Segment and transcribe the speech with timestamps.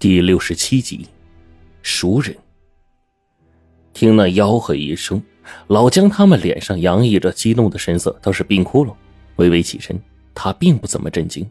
[0.00, 1.08] 第六十七集，
[1.82, 2.36] 熟人。
[3.92, 5.20] 听那吆喝一声，
[5.66, 8.16] 老姜他们脸上洋溢着激动的神色。
[8.22, 8.94] 倒是冰窟窿
[9.36, 10.00] 微微起身，
[10.32, 11.44] 他并不怎么震惊，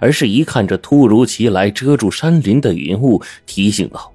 [0.00, 4.10] 而是一看这突如其来遮住山林的云雾，提醒道：“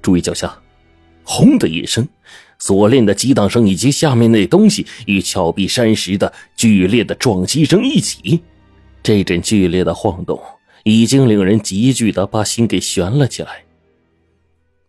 [0.00, 0.58] 注意脚下！”
[1.22, 2.08] 轰的一声，
[2.58, 8.40] 锁链的激荡声以及下面那东西与峭壁山石的剧烈的撞击声一起，
[9.02, 10.40] 这阵剧烈的晃动。
[10.84, 13.64] 已经令人急剧的把心给悬了起来。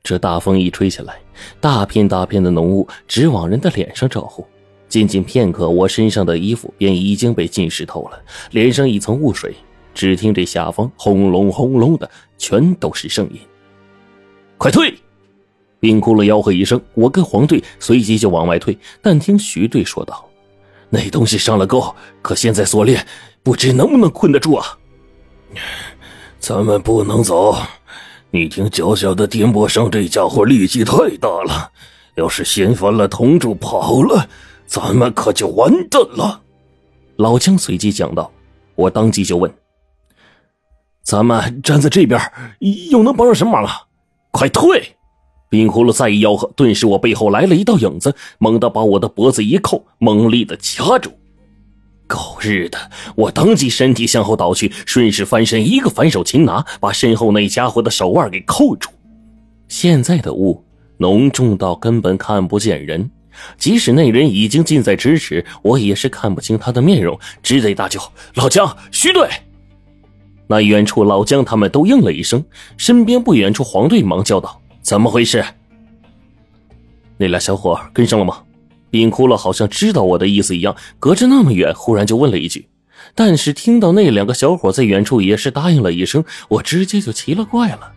[0.03, 1.20] 这大风一吹起来，
[1.59, 4.45] 大片大片的浓雾直往人的脸上招呼。
[4.89, 8.19] 仅仅片刻，我身上的衣服便已经被浸湿透了，
[8.52, 9.55] 脸上一层雾水。
[9.93, 13.39] 只听这下方轰隆轰隆的，全都是声音。
[14.58, 14.94] 快退！
[15.80, 18.77] 冰窟窿吆喝一声，我跟黄队随即就往外退。
[19.02, 20.27] 但听徐队说道
[20.89, 23.05] ：“那东西上了钩，可现在锁链
[23.44, 24.77] 不知能不能困得住啊。”
[26.39, 27.55] 咱们不能走，
[28.31, 31.71] 你听脚下的颠簸声，这家伙力气太大了，
[32.16, 34.27] 要是掀翻了铜柱跑了，
[34.66, 36.41] 咱们可就完蛋了。
[37.17, 38.31] 老姜随即讲道
[38.75, 39.53] ：“我当即就问，
[41.03, 42.19] 咱们站在这边
[42.89, 43.83] 又能帮上什么忙啊？
[44.31, 44.95] 快退！”
[45.49, 51.11] 冰葫芦再一吆喝，顿时我背后来了一道影子，猛地把我的脖子一扣，猛力的掐住。
[52.12, 52.78] 狗日的！
[53.16, 58.90] 我当即身体向后倒去，顺势翻身，一个反手擒拿，把身后那家伙的手腕给扣住。
[59.70, 60.62] 现在的雾
[60.98, 63.09] 浓重到根本看不见人，
[63.58, 69.30] 即使那人已经近在咫尺，我也是看不清他的面容，只得大叫：“老姜，徐队！”
[70.48, 72.44] 那远处老姜他们都应了一声，
[72.76, 75.45] 身边不远处黄队忙叫道：“怎么回事？
[77.16, 78.44] 那俩小伙跟上了吗？”
[78.92, 82.67] 冰窟窿好像知道我的意思一样，隔着那么远，忽然就问了一句。
[83.16, 87.94] 但是听到那两个小伙在远处也是答应了一声，我直接就奇了怪了。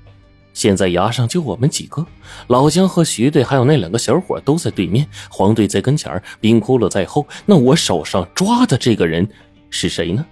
[0.54, 2.06] 现在崖上就我们几个，
[2.46, 7.26] 老姜和徐队还有那两个小伙都在对面，黄队在跟前冰窟窿在后。
[7.44, 9.28] 那我手上抓的这个人
[9.68, 10.24] 是谁呢？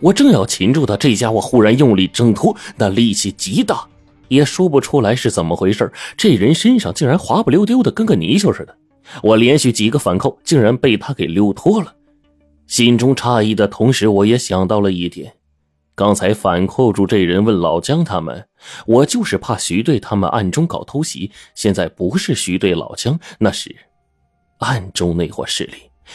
[0.00, 3.86] 我正要擒住他，这家伙忽然用力挣脱，那力气极大，
[4.26, 5.90] 也说不出来是怎么回事。
[6.16, 8.76] 这人身上竟然滑不溜丢的，跟个泥鳅似的。
[9.22, 11.94] 我连续几个反扣，竟然被他给溜脱了。
[12.66, 15.34] 心中诧异的同时，我也想到了一点：
[15.94, 18.46] 刚才反扣住这人，问老姜他们，
[18.86, 21.30] 我就是怕徐队他们暗中搞偷袭。
[21.54, 23.74] 现在不是徐队、老姜，那是
[24.58, 25.74] 暗中那伙势力。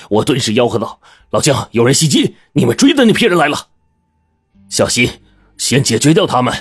[0.09, 0.99] 我顿时吆喝道
[1.31, 3.67] ：“老姜，有人袭击，你们追的那批人来了，
[4.69, 5.09] 小心，
[5.57, 6.53] 先解决掉他们。”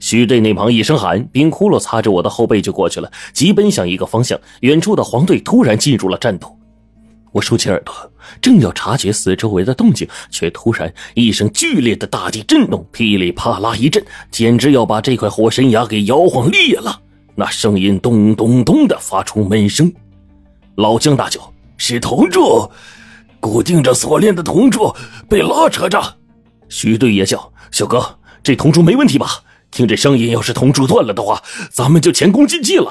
[0.00, 4.38] 徐队那旁一声喊，冰窟窿擦着我的后背就过去了，急奔向一个方向。
[4.60, 6.56] 远处的黄队突然进入了战斗。
[7.32, 7.94] 我竖起耳朵，
[8.40, 17.00] 正要察觉四周围的动静，却突然一声剧烈的大地震动，噼里啪啦一阵，简直要把这块火山崖给摇晃裂了。
[17.34, 19.92] 那声音咚咚咚的发出闷声。
[20.76, 22.70] 老姜大叫：“是铜柱，
[23.40, 24.94] 固定着锁链的铜柱
[25.28, 26.00] 被拉扯着。”
[26.68, 29.26] 徐队也叫：“小哥，这铜柱没问题吧？”
[29.70, 32.90] 听这声音，要是铜柱断了的话，咱们就前功尽弃了。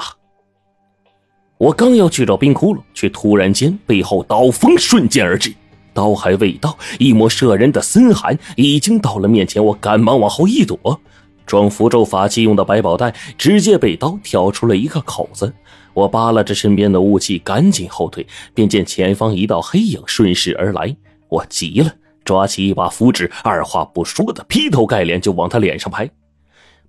[1.58, 5.52] 我刚要去找冰窟窿，却突然间背后刀锋瞬间而至，
[5.92, 9.64] 刀还未到，一抹摄人的森寒已经到了面前。
[9.64, 11.00] 我赶忙往后一躲，
[11.44, 15.52] 装符咒法器用的百宝袋直接被刀挑出了一个口子。
[15.94, 18.24] 我扒拉着身边的雾气，赶紧后退，
[18.54, 20.96] 便见前方一道黑影顺势而来。
[21.28, 21.92] 我急了，
[22.24, 26.08] 抓起一把符纸，二话不说的劈头盖脸就往他脸上拍。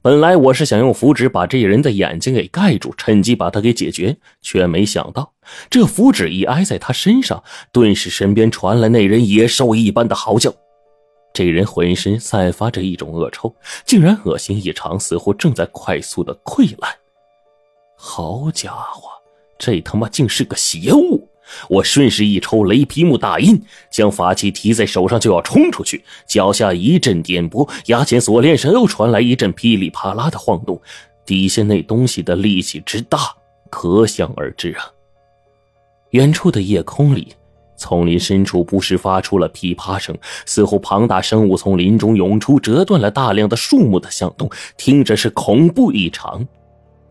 [0.01, 5.33] 本来我是想用符纸把这人的眼睛给盖住，趁机把他给解决，却没想到
[5.69, 7.43] 这符纸一挨在他身上，
[7.73, 10.53] 顿时身边传来那人野兽一般的嚎叫。
[11.33, 13.53] 这人浑身散发着一种恶臭，
[13.85, 16.91] 竟然恶心异常，似乎正在快速的溃烂。
[17.97, 19.09] 好家伙，
[19.57, 21.28] 这他妈竟是个邪物！
[21.69, 23.61] 我顺势一抽雷劈木大印，
[23.91, 30.81] 将法器提在手上就要冲出去，脚下一阵颠簸，牙前锁链上又传来一阵噼里啪啦的晃动，
[31.25, 33.19] 底下那东西的力气之大，
[33.69, 34.85] 可想而知啊。
[36.11, 37.33] 远处的夜空里，
[37.77, 46.47] 丛林深处不时发出了噼啪声，似乎庞大生物从林中涌出，折断了大量的树木的响动，听着是恐怖异常。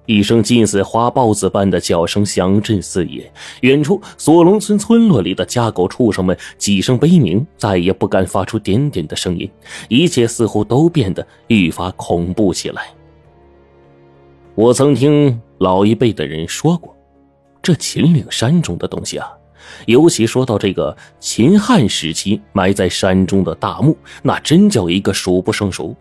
[0.09, 9.47] 一声近似花豹子般的叫声响震四野，远处锁龙村村落里的家狗畜生们几声悲鸣，再也不敢发出点点的声音，
[9.91, 12.85] 一切似乎都变得愈发恐怖起来。
[14.55, 16.97] 我曾听老一辈的人说过，
[17.61, 19.31] 这秦岭山中的东西啊，
[19.85, 25.95] 尤其说到这个秦汉时期埋在山中的大墓，那真叫一个数不胜数。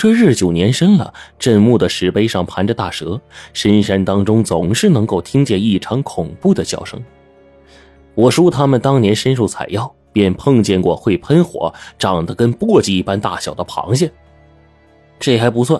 [0.00, 3.20] 这日久年深了，镇墓的石碑上盘着大蛇，
[3.52, 6.98] 深山当中总是能够听见异常恐怖的叫声。
[8.14, 14.10] 我叔他们当年深入采药，便碰见过会喷火、长得跟簸箕一般大小的螃蟹。
[15.18, 15.78] 这还不算，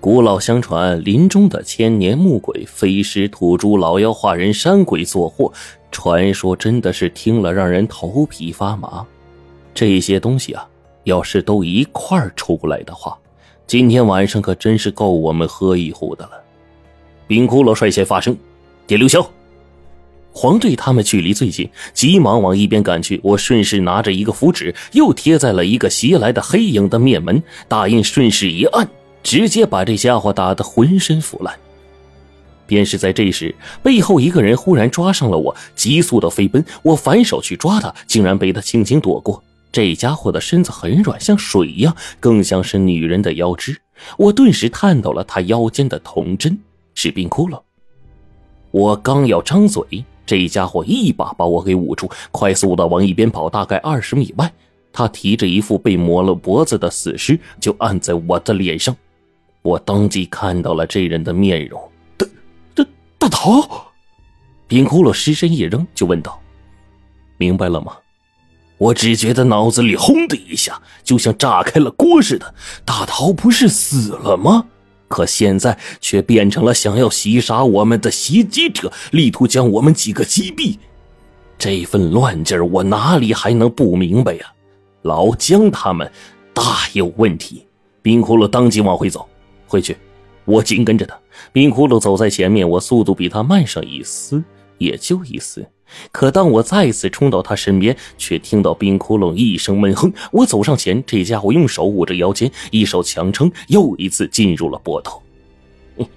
[0.00, 5.52] 古老相传林中的千年木鬼、飞尸、土猪、老妖、化人、山鬼作祸，
[5.92, 9.06] 传说真的是听了让人头皮发麻。
[9.72, 10.68] 这些东西啊，
[11.04, 13.16] 要是都一块儿出来的话，
[13.68, 16.30] 今天晚上可真是够我们喝一壶的了。
[17.26, 18.34] 冰骷髅率先发声
[18.88, 19.24] ：“点六霄。”
[20.32, 23.20] 黄队他们距离最近，急忙往一边赶去。
[23.22, 28.88] 我顺势拿着一个符纸，又贴在了一个袭来的黑影的面门，大印顺势一按，
[29.22, 31.54] 直接把这家伙打得浑身腐烂。
[32.66, 36.64] 便是在这时，背后一个人忽然抓上了我，急速的飞奔。
[36.82, 39.44] 我反手去抓他，竟然被他轻轻躲过。
[39.70, 43.80] 这家伙的身子很软，像水一样，更像是女人的腰肢。
[44.16, 46.58] 我顿时看到了他腰间的铜针，
[46.94, 47.60] 是冰窟窿。
[48.70, 50.04] 我刚要张嘴。
[50.26, 54.52] 这家伙一把把我给捂住，快速的往一边跑，大概二十米外，
[54.92, 58.94] 他提着一副被磨了脖子的死尸，就按在我的脸上。
[59.62, 61.80] 我当即看到了这人的面容。
[62.18, 62.26] 大、
[62.74, 62.84] 大、
[63.18, 63.62] 大头，
[64.66, 66.38] 冰窟窿尸身一扔，就问道
[67.38, 67.96] ：“明白了吗？”
[68.78, 72.54] 我只觉得脑子里轰的一下，就像炸开了锅似的。
[72.84, 74.66] 大桃不是死了吗？
[75.08, 80.76] 可现在却变成了想要袭杀我们的袭击者，力图将我们几个击毙。
[81.58, 84.52] 这份乱劲儿，我哪里还能不明白呀？
[85.02, 86.10] 老姜他们
[86.52, 87.66] 大有问题。
[88.00, 89.26] 冰窟窿当即往回走，
[89.66, 89.96] 回去，
[90.44, 91.18] 我紧跟着他。
[91.52, 94.42] 冰窟窿走在前面，我速度比他慢上一丝，
[94.78, 95.66] 也就一丝。
[96.12, 100.12] 可当我再次冲到他身边，却听到冰窟窿一声闷哼。
[100.32, 105.22] 我走上前，这家伙用手捂着腰间，一手强撑，又一次进入了波头。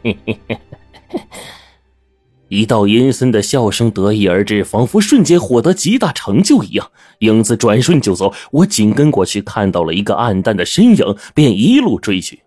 [2.49, 6.91] 一道阴森的笑声得意而至，仿佛瞬间获得极大成就一样。
[7.19, 12.41] 影子转瞬就走，我紧跟过去，看到了一个暗淡的身影，便一路追去。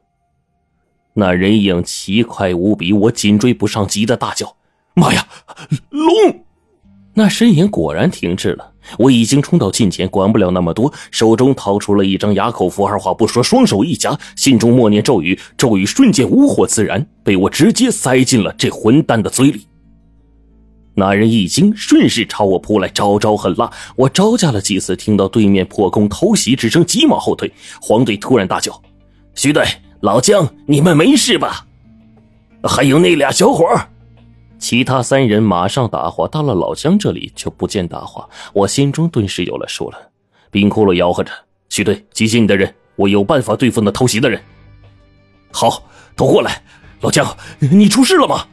[1.15, 4.57] 那人影奇快无比，我紧追不上，急得大叫
[4.93, 5.27] ：“妈呀，
[5.89, 6.45] 龙！”
[7.15, 8.73] 那身影果然停滞了。
[8.99, 19.67] 我已经冲到近前，管不了那么多，手中掏出了一张哑口符，二话不说，双手一夹，心中默念咒语，咒语瞬间无火自燃，被我直接塞进了这混蛋的嘴里。
[20.97, 23.71] 那人一惊，顺势朝我扑来，招招狠辣。
[23.97, 27.51] 我招架了几次，听到对面破空偷袭之声，急忙后退。
[27.81, 28.83] 黄队突然大叫
[29.35, 29.65] ：“徐队，
[30.01, 31.67] 老姜，你们没事吧？
[32.63, 33.67] 还有那俩小伙。”
[34.65, 40.11] 其他三人马上答话，到了老姜这里就不见答话，我心中顿时有了数了。
[40.51, 41.31] 冰窟窿吆喝着
[41.69, 44.41] ：“徐队，集结你的人，我有办法对付那偷袭的人。”
[45.53, 45.85] 好，
[46.17, 46.63] 都过来。
[47.03, 48.47] 老姜，你出事了吗？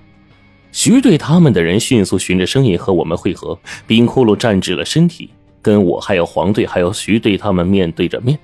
[0.74, 3.58] 徐队他们的人迅速循着声音和我们汇合。
[3.88, 5.30] 冰窟窿站直了身体，
[5.62, 8.38] 跟我还有黄队还有徐队他们面对着面。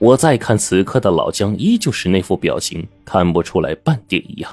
[0.00, 4.52] 我再看此刻的老姜，依旧是那副表情，看不出来半点异样。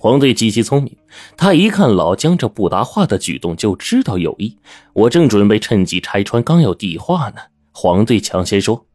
[0.00, 0.96] 黄队极其聪明，
[1.36, 4.56] 他一看老姜这不答话的举动，就知道有意。
[4.92, 7.40] 我正准备趁机拆穿，刚要递话呢，
[7.72, 8.86] 黄队抢先说：“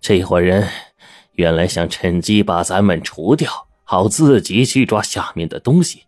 [0.00, 0.66] 这伙人
[1.32, 6.04] 原来想趁机把咱们除掉，好自己去抓下面的东西。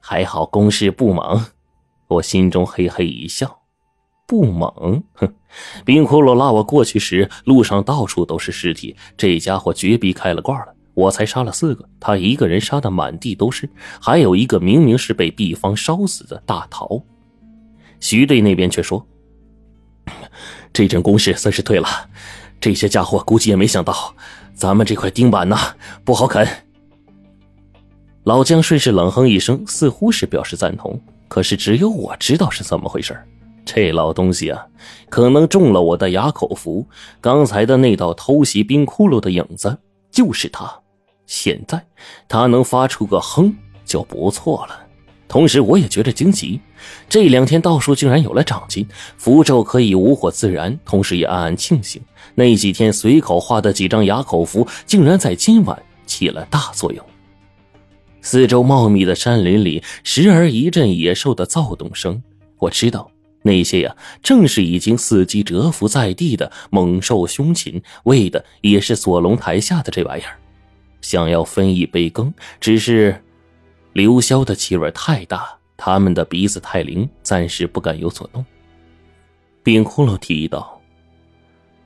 [0.00, 1.46] 还好攻势不猛。”
[2.08, 3.60] 我心中嘿嘿一笑
[4.26, 5.04] ：“不猛？
[5.14, 5.32] 哼！
[5.84, 13.68] 冰骷髅拉我过去时，路上到处都是尸体，这家伙绝逼开了挂了。”我才杀了四个，他一个人杀的满地都是，
[14.00, 17.02] 还有一个明明是被地方烧死的大桃。
[18.00, 19.04] 徐队那边却说
[20.72, 21.88] ：“这阵攻势算是退了，
[22.60, 24.14] 这些家伙估计也没想到
[24.54, 25.56] 咱们这块钉板呐
[26.04, 26.46] 不好啃。”
[28.24, 31.00] 老姜顺势冷哼一声，似乎是表示赞同。
[31.26, 33.18] 可是只有我知道是怎么回事
[33.64, 34.64] 这老东西啊，
[35.08, 36.86] 可能中了我的哑口符。
[37.20, 39.76] 刚才的那道偷袭冰窟窿的影子，
[40.10, 40.83] 就是他。
[41.26, 41.84] 现在
[42.28, 43.54] 他能发出个哼
[43.84, 44.86] 就不错了，
[45.26, 46.60] 同时我也觉得惊奇，
[47.08, 52.00] 这两天道术竟然有了长进，符咒可以无火自燃，同时也暗暗庆幸
[52.34, 57.04] 那几天随口画的几张哑口符，竟然在今晚起了大作用。
[58.20, 62.22] 四周茂密的山林里，时而一阵野兽的躁动声，
[62.58, 63.10] 我知道
[63.42, 70.38] 那些呀，正是已经伺机蛰伏在地的猛兽凶禽，为的也是锁龙台下的这玩意儿。
[71.04, 73.22] 想要分一杯羹，只是
[73.92, 78.42] 刘潇的气味太大，他们的鼻子太灵，暂时不敢有所动。
[79.62, 80.80] 冰窟窿提议道：“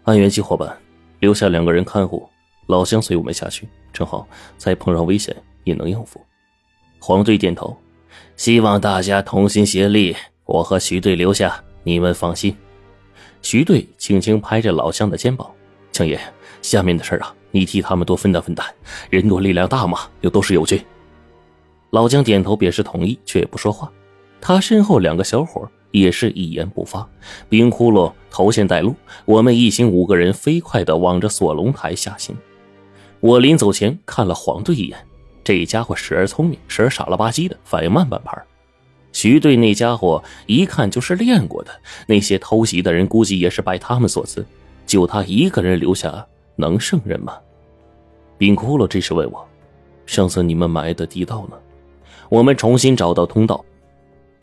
[0.07, 0.79] 按元机伙伴，
[1.19, 2.31] 留下两个人看护，
[2.67, 4.25] 老乡随我们下去，正好
[4.57, 6.25] 再碰上危险也能应付。
[7.01, 7.77] 黄队点头，
[8.37, 12.57] 希望大家同心协力，我和徐队留下，你们放心。
[13.43, 15.51] 徐队轻轻拍着老乡的肩膀
[15.91, 16.21] ：“江爷，
[16.63, 18.67] 下面的事啊，你替他们多分担分担，
[19.11, 20.81] 人多力量大嘛，又都是友军。”
[21.91, 23.91] 老姜点头表示同意，却不说话。
[24.41, 27.09] 他身后两个小伙也是一言不发。
[27.49, 32.37] 冰窟窿头先带路，我们一行五个人飞快地往着锁龙台下行。
[33.21, 34.99] 我临走前看了黄队一眼，
[35.43, 38.37] 这家伙时而聪明，时而傻了吧唧的，反应慢半拍。
[39.13, 41.71] 徐队那家伙一看就是练过的，
[42.07, 44.47] 那些偷袭的人估计也是拜他们所赐，
[44.87, 46.25] 就他一个人留下，
[46.59, 47.39] 能胜任吗？
[48.37, 49.47] 冰窟窿这时问我
[50.05, 51.57] ：“上次你们埋的地道呢？”
[52.29, 53.65] 我们重新找到通道，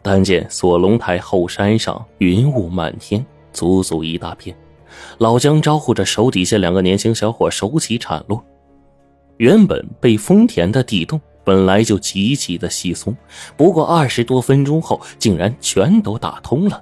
[0.01, 4.57] 但见锁龙台后山上云雾漫天，足足一大片。
[5.17, 8.43] 老姜招呼着手底下两个年轻小伙手起铲落。
[9.37, 13.15] 原本被封填的地洞本来就极其的稀松，
[13.57, 16.81] 不过二十多分钟后竟然全都打通了。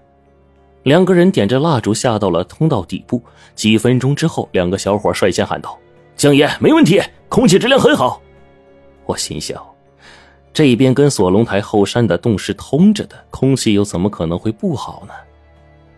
[0.84, 3.22] 两个人点着蜡烛下到了通道底部。
[3.56, 5.78] 几分钟之后，两个小伙率先喊道
[6.16, 8.22] ：“江爷，没问题，空气质量很好。”
[9.06, 9.62] 我心想。
[10.52, 15.14] 这边跟锁龙台后山的洞是通着的，空气又怎么可能会不好呢？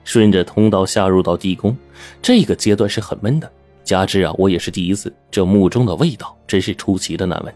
[0.04, 1.76] 顺着通道下入到地宫，
[2.22, 3.52] 这个阶段是很闷的。
[3.84, 7.54] 加之啊，我也是第一次，这墓中的味道真是出奇的难闻。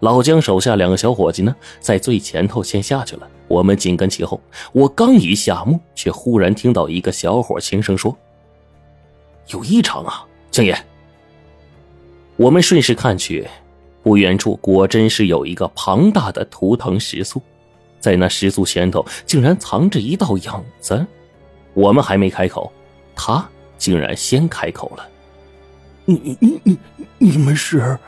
[0.00, 4.40] 老姜手下两个小伙计呢，在最前头先下去了，我们紧跟其后。
[4.72, 8.16] 我刚一下墓，却忽然听到一个小伙轻声说
[9.48, 10.76] ：“有异常啊，江爷。”
[12.36, 13.46] 我们顺势看去。
[14.02, 17.42] 不远处果真是有一个庞大的图腾石塑，
[18.00, 21.06] 在那石塑前头竟然藏着一道影子。
[21.74, 22.72] 我们还没开口，
[23.14, 23.46] 他
[23.76, 25.06] 竟然先开口了
[26.06, 26.78] ：“你你你
[27.18, 27.98] 你们是？”